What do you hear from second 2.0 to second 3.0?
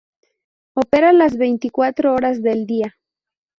horas del día.